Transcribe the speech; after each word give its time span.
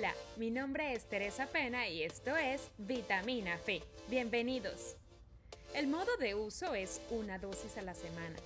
Hola, 0.00 0.14
mi 0.38 0.50
nombre 0.50 0.94
es 0.94 1.06
Teresa 1.10 1.46
Pena 1.48 1.86
y 1.86 2.02
esto 2.02 2.34
es 2.34 2.70
Vitamina 2.78 3.58
Fe. 3.58 3.82
Bienvenidos. 4.08 4.96
El 5.74 5.88
modo 5.88 6.16
de 6.16 6.34
uso 6.34 6.74
es 6.74 7.02
una 7.10 7.38
dosis 7.38 7.76
a 7.76 7.82
la 7.82 7.92
semana. 7.92 8.38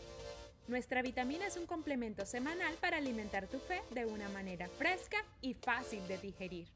Nuestra 0.67 1.01
vitamina 1.01 1.47
es 1.47 1.57
un 1.57 1.67
complemento 1.67 2.27
semanal 2.27 2.75
para 2.81 2.97
alimentar 2.97 3.47
tu 3.47 3.61
fe 3.61 3.83
de 3.93 4.05
una 4.05 4.29
manera 4.31 4.69
fresca 4.69 5.19
y 5.41 5.55
fácil 5.55 6.05
de 6.09 6.19
digerir. 6.19 6.67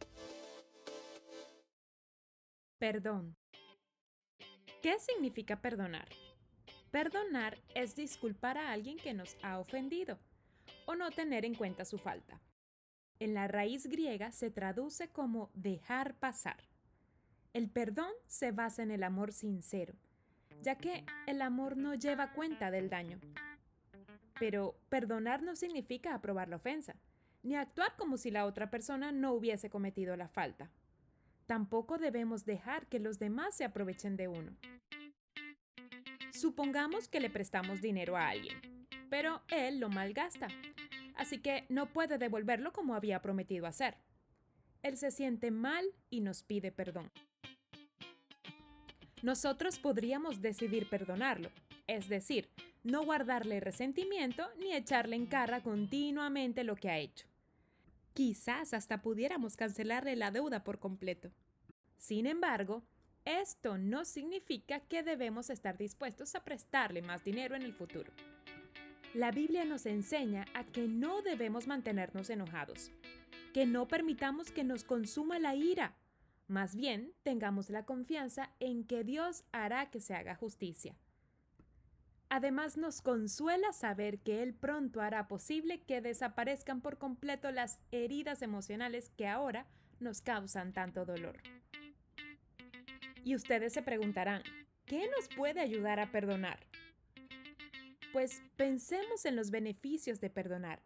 Perdón. 2.78 3.34
¿Qué 4.80 4.96
significa 5.00 5.60
perdonar? 5.60 6.08
Perdonar 6.92 7.58
es 7.74 7.96
disculpar 7.96 8.56
a 8.56 8.70
alguien 8.70 8.98
que 8.98 9.12
nos 9.12 9.36
ha 9.42 9.58
ofendido 9.58 10.20
o 10.86 10.94
no 10.94 11.10
tener 11.10 11.44
en 11.44 11.56
cuenta 11.56 11.84
su 11.84 11.98
falta. 11.98 12.40
En 13.20 13.34
la 13.34 13.48
raíz 13.48 13.86
griega 13.86 14.30
se 14.30 14.50
traduce 14.50 15.08
como 15.08 15.50
dejar 15.54 16.14
pasar. 16.14 16.68
El 17.52 17.68
perdón 17.68 18.12
se 18.26 18.52
basa 18.52 18.82
en 18.82 18.92
el 18.92 19.02
amor 19.02 19.32
sincero, 19.32 19.94
ya 20.62 20.76
que 20.76 21.04
el 21.26 21.42
amor 21.42 21.76
no 21.76 21.94
lleva 21.94 22.32
cuenta 22.32 22.70
del 22.70 22.88
daño. 22.88 23.18
Pero 24.38 24.78
perdonar 24.88 25.42
no 25.42 25.56
significa 25.56 26.14
aprobar 26.14 26.48
la 26.48 26.56
ofensa, 26.56 26.94
ni 27.42 27.56
actuar 27.56 27.96
como 27.96 28.18
si 28.18 28.30
la 28.30 28.46
otra 28.46 28.70
persona 28.70 29.10
no 29.10 29.32
hubiese 29.32 29.68
cometido 29.68 30.16
la 30.16 30.28
falta. 30.28 30.70
Tampoco 31.46 31.98
debemos 31.98 32.44
dejar 32.44 32.86
que 32.86 33.00
los 33.00 33.18
demás 33.18 33.56
se 33.56 33.64
aprovechen 33.64 34.16
de 34.16 34.28
uno. 34.28 34.56
Supongamos 36.30 37.08
que 37.08 37.18
le 37.18 37.30
prestamos 37.30 37.80
dinero 37.80 38.16
a 38.16 38.28
alguien, 38.28 38.60
pero 39.10 39.42
él 39.48 39.80
lo 39.80 39.88
malgasta, 39.88 40.46
así 41.18 41.38
que 41.38 41.66
no 41.68 41.92
puede 41.92 42.16
devolverlo 42.16 42.72
como 42.72 42.94
había 42.94 43.20
prometido 43.20 43.66
hacer. 43.66 43.98
Él 44.82 44.96
se 44.96 45.10
siente 45.10 45.50
mal 45.50 45.84
y 46.08 46.20
nos 46.20 46.42
pide 46.42 46.72
perdón. 46.72 47.10
Nosotros 49.22 49.78
podríamos 49.80 50.40
decidir 50.40 50.88
perdonarlo, 50.88 51.50
es 51.88 52.08
decir, 52.08 52.48
no 52.84 53.04
guardarle 53.04 53.58
resentimiento 53.58 54.48
ni 54.58 54.72
echarle 54.72 55.16
en 55.16 55.26
cara 55.26 55.60
continuamente 55.60 56.62
lo 56.62 56.76
que 56.76 56.88
ha 56.88 56.98
hecho. 56.98 57.26
Quizás 58.14 58.72
hasta 58.72 59.02
pudiéramos 59.02 59.56
cancelarle 59.56 60.14
la 60.14 60.30
deuda 60.30 60.62
por 60.62 60.78
completo. 60.78 61.30
Sin 61.96 62.26
embargo, 62.26 62.84
esto 63.24 63.76
no 63.76 64.04
significa 64.04 64.80
que 64.80 65.02
debemos 65.02 65.50
estar 65.50 65.76
dispuestos 65.76 66.34
a 66.36 66.44
prestarle 66.44 67.02
más 67.02 67.24
dinero 67.24 67.56
en 67.56 67.62
el 67.62 67.74
futuro. 67.74 68.12
La 69.14 69.30
Biblia 69.30 69.64
nos 69.64 69.86
enseña 69.86 70.44
a 70.52 70.64
que 70.64 70.86
no 70.86 71.22
debemos 71.22 71.66
mantenernos 71.66 72.28
enojados, 72.28 72.92
que 73.54 73.64
no 73.64 73.88
permitamos 73.88 74.50
que 74.50 74.64
nos 74.64 74.84
consuma 74.84 75.38
la 75.38 75.54
ira. 75.54 75.96
Más 76.46 76.76
bien, 76.76 77.14
tengamos 77.22 77.70
la 77.70 77.86
confianza 77.86 78.50
en 78.60 78.84
que 78.84 79.04
Dios 79.04 79.44
hará 79.50 79.90
que 79.90 80.00
se 80.00 80.14
haga 80.14 80.34
justicia. 80.34 80.94
Además, 82.28 82.76
nos 82.76 83.00
consuela 83.00 83.72
saber 83.72 84.18
que 84.18 84.42
Él 84.42 84.52
pronto 84.52 85.00
hará 85.00 85.26
posible 85.26 85.80
que 85.80 86.02
desaparezcan 86.02 86.82
por 86.82 86.98
completo 86.98 87.50
las 87.50 87.80
heridas 87.90 88.42
emocionales 88.42 89.10
que 89.16 89.26
ahora 89.26 89.66
nos 90.00 90.20
causan 90.20 90.74
tanto 90.74 91.06
dolor. 91.06 91.38
Y 93.24 93.34
ustedes 93.34 93.72
se 93.72 93.82
preguntarán, 93.82 94.42
¿qué 94.84 95.08
nos 95.16 95.28
puede 95.34 95.60
ayudar 95.60 95.98
a 95.98 96.12
perdonar? 96.12 96.60
Pues 98.12 98.42
pensemos 98.56 99.24
en 99.24 99.36
los 99.36 99.50
beneficios 99.50 100.20
de 100.20 100.30
perdonar. 100.30 100.82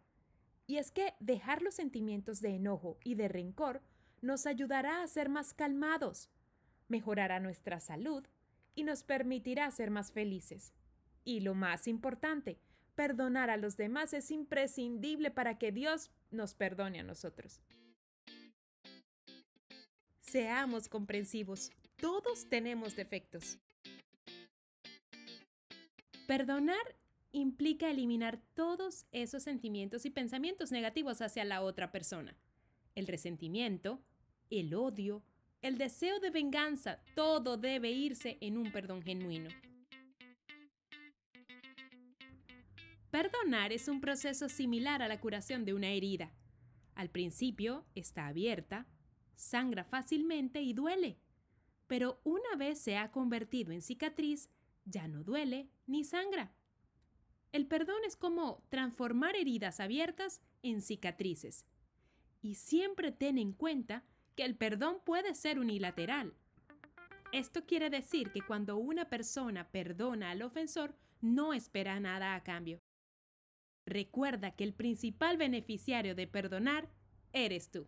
Y 0.67 0.77
es 0.77 0.91
que 0.91 1.13
dejar 1.19 1.61
los 1.61 1.75
sentimientos 1.75 2.41
de 2.41 2.55
enojo 2.55 2.97
y 3.03 3.15
de 3.15 3.27
rencor 3.27 3.81
nos 4.21 4.45
ayudará 4.45 5.03
a 5.03 5.07
ser 5.07 5.29
más 5.29 5.53
calmados, 5.53 6.29
mejorará 6.87 7.39
nuestra 7.39 7.79
salud 7.79 8.23
y 8.75 8.83
nos 8.83 9.03
permitirá 9.03 9.69
ser 9.71 9.91
más 9.91 10.11
felices. 10.11 10.73
Y 11.25 11.41
lo 11.41 11.53
más 11.53 11.87
importante, 11.87 12.59
perdonar 12.95 13.49
a 13.49 13.57
los 13.57 13.77
demás 13.77 14.13
es 14.13 14.31
imprescindible 14.31 15.31
para 15.31 15.57
que 15.57 15.71
Dios 15.71 16.11
nos 16.31 16.53
perdone 16.53 16.99
a 16.99 17.03
nosotros. 17.03 17.61
Seamos 20.21 20.89
comprensivos. 20.89 21.71
Todos 21.97 22.49
tenemos 22.49 22.95
defectos. 22.95 23.59
Perdonar 26.27 26.95
implica 27.33 27.89
eliminar 27.89 28.39
todos 28.53 29.05
esos 29.11 29.43
sentimientos 29.43 30.05
y 30.05 30.11
pensamientos 30.11 30.71
negativos 30.71 31.21
hacia 31.21 31.43
la 31.43 31.61
otra 31.61 31.91
persona. 31.91 32.37
El 32.95 33.07
resentimiento, 33.07 34.01
el 34.49 34.73
odio, 34.75 35.23
el 35.61 35.77
deseo 35.77 36.19
de 36.19 36.29
venganza, 36.29 37.01
todo 37.15 37.57
debe 37.57 37.91
irse 37.91 38.37
en 38.39 38.57
un 38.57 38.71
perdón 38.71 39.01
genuino. 39.01 39.49
Perdonar 43.09 43.71
es 43.71 43.87
un 43.87 43.99
proceso 43.99 44.47
similar 44.47 45.01
a 45.01 45.07
la 45.07 45.19
curación 45.19 45.65
de 45.65 45.73
una 45.73 45.89
herida. 45.89 46.33
Al 46.95 47.09
principio 47.09 47.85
está 47.95 48.27
abierta, 48.27 48.87
sangra 49.35 49.83
fácilmente 49.83 50.61
y 50.61 50.73
duele. 50.73 51.19
Pero 51.87 52.21
una 52.23 52.55
vez 52.57 52.79
se 52.79 52.97
ha 52.97 53.11
convertido 53.11 53.71
en 53.71 53.81
cicatriz, 53.81 54.49
ya 54.85 55.07
no 55.07 55.23
duele 55.23 55.69
ni 55.85 56.03
sangra. 56.03 56.53
El 57.53 57.67
perdón 57.67 58.01
es 58.03 58.15
como 58.15 58.63
transformar 58.69 59.35
heridas 59.35 59.79
abiertas 59.79 60.41
en 60.63 60.81
cicatrices. 60.81 61.67
Y 62.41 62.55
siempre 62.55 63.11
ten 63.11 63.37
en 63.37 63.53
cuenta 63.53 64.03
que 64.35 64.43
el 64.43 64.55
perdón 64.55 64.97
puede 65.05 65.35
ser 65.35 65.59
unilateral. 65.59 66.33
Esto 67.31 67.65
quiere 67.67 67.91
decir 67.91 68.31
que 68.31 68.41
cuando 68.41 68.77
una 68.77 69.07
persona 69.07 69.69
perdona 69.69 70.31
al 70.31 70.41
ofensor, 70.41 70.95
no 71.21 71.53
espera 71.53 71.99
nada 71.99 72.33
a 72.33 72.43
cambio. 72.43 72.81
Recuerda 73.85 74.55
que 74.55 74.63
el 74.63 74.73
principal 74.73 75.37
beneficiario 75.37 76.15
de 76.15 76.25
perdonar 76.25 76.89
eres 77.33 77.69
tú. 77.69 77.87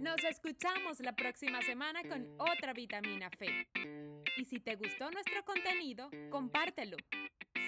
Nos 0.00 0.22
escuchamos 0.22 1.00
la 1.00 1.16
próxima 1.16 1.62
semana 1.62 2.02
con 2.06 2.28
otra 2.38 2.74
vitamina 2.74 3.30
fe. 3.30 3.66
Y 4.36 4.44
si 4.44 4.60
te 4.60 4.76
gustó 4.76 5.10
nuestro 5.10 5.44
contenido, 5.44 6.10
compártelo. 6.30 6.96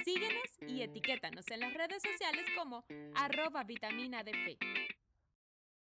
Síguenos 0.05 0.45
y 0.67 0.83
etiquétanos 0.83 1.47
en 1.51 1.61
las 1.61 1.73
redes 1.73 2.03
sociales 2.03 2.45
como 2.57 2.85
arroba 3.15 3.65
vitamina 3.65 4.23
de 4.23 4.33
fe. 4.33 4.59